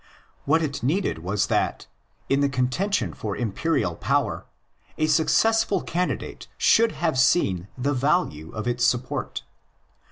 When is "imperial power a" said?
3.37-5.05